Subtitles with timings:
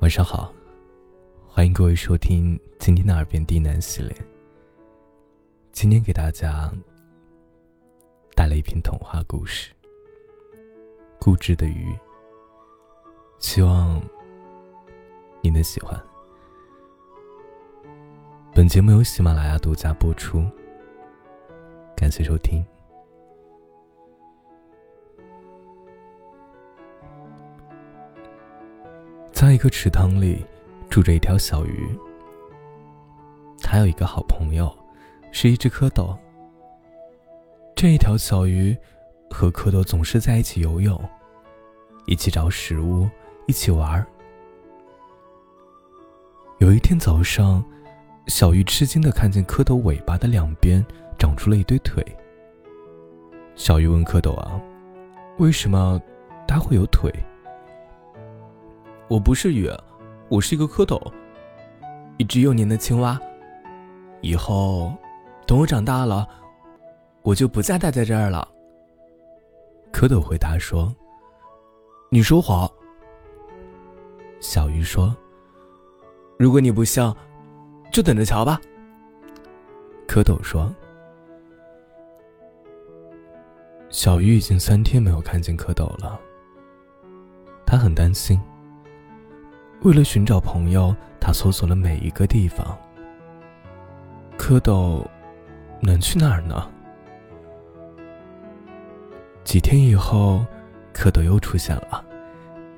[0.00, 0.52] 晚上好，
[1.48, 4.14] 欢迎各位收听今天的耳边低喃系列。
[5.72, 6.70] 今天给大家
[8.34, 9.72] 带来一篇童话故事
[11.18, 11.92] 《固执的鱼》，
[13.38, 14.00] 希望
[15.40, 15.98] 你能喜欢。
[18.54, 20.44] 本节目由喜马拉雅独家播出，
[21.96, 22.62] 感谢收听。
[29.46, 30.44] 在一个池塘里，
[30.90, 31.88] 住着一条小鱼。
[33.62, 34.76] 它有一个好朋友，
[35.30, 36.18] 是一只蝌蚪。
[37.76, 38.76] 这一条小鱼
[39.30, 41.00] 和蝌蚪总是在一起游泳，
[42.06, 43.08] 一起找食物，
[43.46, 44.04] 一起玩。
[46.58, 47.64] 有一天早上，
[48.26, 50.84] 小鱼吃惊的看见蝌蚪尾巴的两边
[51.20, 52.04] 长出了一堆腿。
[53.54, 54.60] 小鱼问蝌蚪：“啊，
[55.38, 56.02] 为什么
[56.48, 57.14] 它会有腿？”
[59.08, 59.70] 我不是鱼，
[60.28, 61.00] 我是一个蝌蚪，
[62.16, 63.16] 一只幼年的青蛙。
[64.20, 64.92] 以后，
[65.46, 66.28] 等我长大了，
[67.22, 68.48] 我就不再待在这儿了。
[69.92, 70.92] 蝌蚪回答说
[72.10, 72.68] ：“你说谎。”
[74.40, 75.16] 小鱼说
[76.36, 77.14] ：“如果你不信，
[77.92, 78.60] 就等着瞧吧。”
[80.08, 80.74] 蝌蚪说
[83.88, 86.20] ：“小鱼已经三天没有看见蝌蚪了，
[87.64, 88.40] 他很担心。”
[89.82, 92.76] 为了寻找朋友，他搜索了每一个地方。
[94.36, 95.04] 蝌蚪
[95.80, 96.68] 能去哪儿呢？
[99.44, 100.44] 几天以后，
[100.92, 102.04] 蝌蚪又出现了，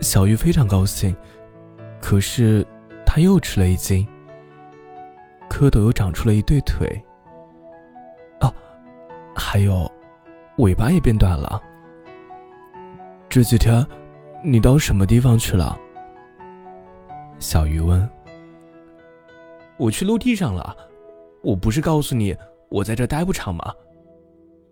[0.00, 1.14] 小鱼非常高兴。
[2.00, 2.66] 可是，
[3.06, 4.06] 他又吃了一惊。
[5.48, 6.86] 蝌蚪又长出了一对腿。
[8.40, 8.52] 哦，
[9.34, 9.90] 还有，
[10.58, 11.60] 尾巴也变短了。
[13.28, 13.86] 这几天，
[14.44, 15.78] 你到什么地方去了？
[17.40, 18.08] 小鱼问
[19.78, 20.76] ：“我去陆地上了，
[21.42, 22.36] 我不是告诉你
[22.68, 23.74] 我在这待不长吗？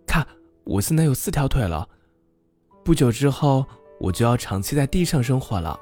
[0.07, 0.25] 看，
[0.65, 1.89] 我现在有四条腿了，
[2.85, 3.65] 不久之后
[3.99, 5.81] 我就要长期在地上生活了。”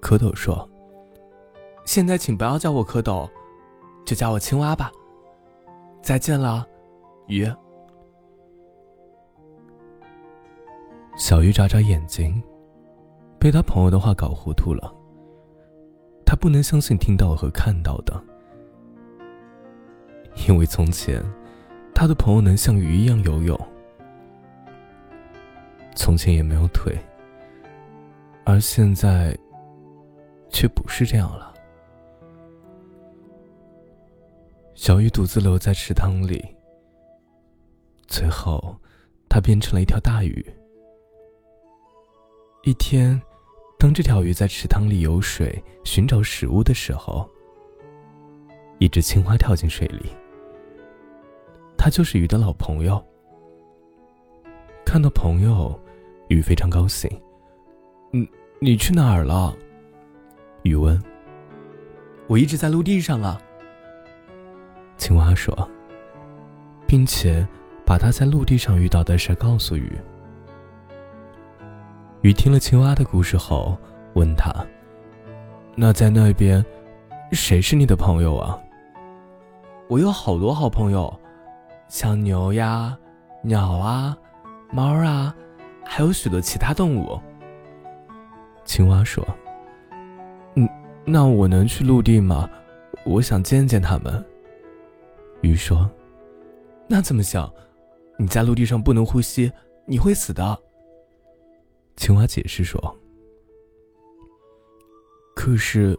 [0.00, 0.66] 蝌蚪说
[1.84, 3.28] ：“现在请不要叫我蝌蚪，
[4.06, 4.90] 就叫我青蛙吧。
[6.02, 6.66] 再见了，
[7.26, 7.46] 鱼。”
[11.16, 12.42] 小鱼眨眨眼睛。
[13.44, 14.90] 被他朋友的话搞糊涂了。
[16.24, 18.24] 他不能相信听到和看到的，
[20.48, 21.22] 因为从前，
[21.94, 23.54] 他的朋友能像鱼一样游泳，
[25.94, 26.98] 从前也没有腿，
[28.46, 29.38] 而现在，
[30.48, 31.52] 却不是这样了。
[34.74, 36.42] 小鱼独自留在池塘里，
[38.06, 38.74] 最后，
[39.28, 40.42] 它变成了一条大鱼。
[42.62, 43.20] 一天。
[43.78, 47.28] 当这条鱼在池塘里游水寻找食物的时候，
[48.78, 50.10] 一只青蛙跳进水里。
[51.76, 53.04] 它就是鱼的老朋友。
[54.86, 55.78] 看到朋友，
[56.28, 57.10] 鱼非常高兴。
[58.12, 58.26] 嗯，
[58.60, 59.54] 你去哪儿了？
[60.62, 61.02] 鱼问。
[62.26, 63.38] 我一直在陆地上啊。
[64.96, 65.68] 青蛙说，
[66.86, 67.46] 并且
[67.84, 69.92] 把他在陆地上遇到的事告诉鱼。
[72.24, 73.76] 鱼听了青蛙的故事后，
[74.14, 74.50] 问他
[75.76, 76.64] ：“那在那边，
[77.32, 78.58] 谁是你的朋友啊
[79.90, 81.14] ？”“我有好多好朋友，
[81.86, 82.96] 像牛呀、
[83.42, 84.16] 鸟啊、
[84.72, 85.34] 猫啊，
[85.84, 87.20] 还有许多其他动物。”
[88.64, 89.22] 青蛙说
[90.56, 90.66] ：“嗯，
[91.04, 92.48] 那我能去陆地吗？
[93.04, 94.24] 我想见见他们。”
[95.42, 95.90] 鱼说
[96.88, 97.46] ：“那怎么行？
[98.16, 99.52] 你在陆地上不能呼吸，
[99.84, 100.58] 你会死的。”
[101.96, 102.80] 青蛙解释说
[105.34, 105.98] ：“可是，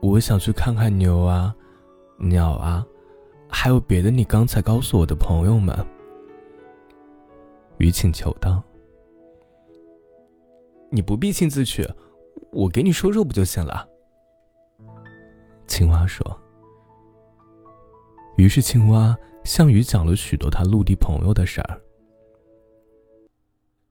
[0.00, 1.54] 我想去看看牛啊、
[2.18, 2.86] 鸟啊，
[3.48, 5.76] 还有别的你刚才告诉我的朋友们。”
[7.78, 8.62] 鱼请求道
[10.90, 11.88] ：“你不必亲自去，
[12.52, 13.88] 我给你说说不就行了？”
[15.66, 16.24] 青蛙说。
[18.36, 21.80] 于是，青蛙向鱼讲了许多他陆地朋友的事儿。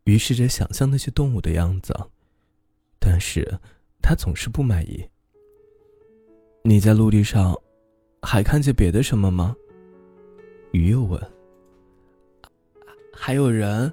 [0.07, 1.93] 鱼试着想象那些动物的样子，
[2.97, 3.59] 但是
[4.01, 5.05] 他总是不满意。
[6.63, 7.53] 你在陆地上
[8.21, 9.53] 还看见别的什么吗？
[10.71, 11.21] 鱼又问。
[13.13, 13.91] 还有人，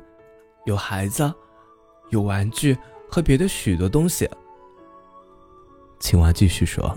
[0.67, 1.35] 有孩子，
[2.11, 2.79] 有玩具
[3.11, 4.31] 和别的许多东西。
[5.99, 6.97] 青蛙继续说。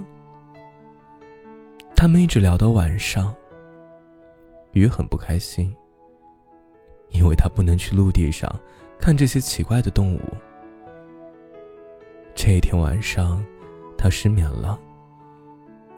[1.95, 3.35] 他们一直聊到晚上。
[4.73, 5.75] 鱼很不开心，
[7.09, 8.47] 因为他不能去陆地上。
[8.99, 10.19] 看这些奇怪的动物。
[12.35, 13.43] 这一天晚上，
[13.97, 14.79] 他失眠了。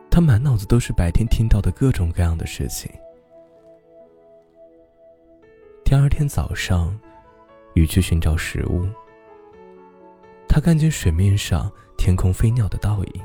[0.09, 2.89] 他满脑子都是白天听到的各种各样的事情。
[5.83, 6.97] 第二天早上，
[7.73, 8.87] 鱼去寻找食物。
[10.47, 13.21] 他看见水面上天空飞鸟的倒影。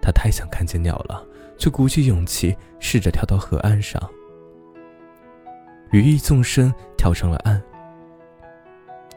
[0.00, 1.26] 他太想看见鸟了，
[1.56, 4.02] 就鼓起勇气试着跳到河岸上。
[5.92, 7.62] 鱼一纵身跳上了岸。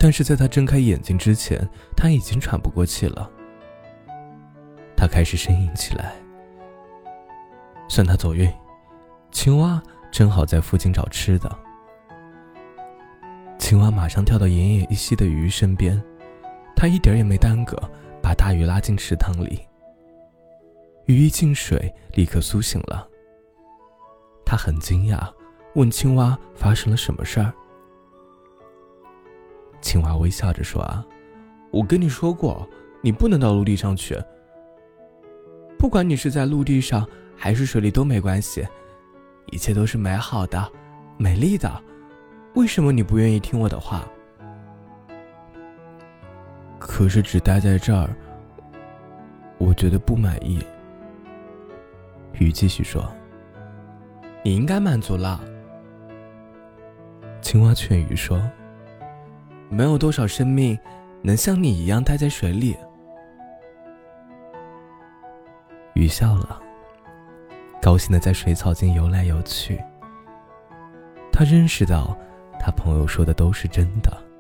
[0.04, 3.30] 但是在他睁开眼睛之前，他已经喘不过气了。
[4.98, 6.16] 他开始呻吟起来。
[7.88, 8.52] 算他走运，
[9.32, 9.80] 青蛙
[10.12, 11.56] 正好在附近找吃的。
[13.60, 16.02] 青蛙马上跳到奄奄一息的鱼身边，
[16.76, 17.78] 他一点也没耽搁，
[18.24, 19.60] 把大鱼拉进池塘里。
[21.06, 23.08] 鱼一进水，立刻苏醒了。
[24.44, 25.32] 他很惊讶，
[25.76, 27.54] 问青蛙发生了什么事儿。
[29.82, 31.06] 青蛙微笑着说：“啊，
[31.72, 32.68] 我跟你说过，
[33.02, 34.18] 你不能到陆地上去。
[35.78, 37.08] 不管你是在陆地上。”
[37.44, 38.64] 还是水里都没关系，
[39.48, 40.72] 一切都是美好的、
[41.18, 41.68] 美丽的。
[42.54, 44.08] 为什么你不愿意听我的话？
[46.78, 48.16] 可是只待在这儿，
[49.58, 50.64] 我觉得不满意。
[52.34, 53.12] 鱼继续说
[54.46, 55.44] ：“你应该满足了。”
[57.42, 58.40] 青蛙劝鱼说
[59.72, 60.78] ：“没有多少生命
[61.24, 62.78] 能像你一样待在水里。”
[65.96, 66.62] 鱼笑了。
[67.82, 69.82] 高兴的在水草间游来游去。
[71.32, 72.16] 他认识到，
[72.60, 74.31] 他朋友说的都是真的。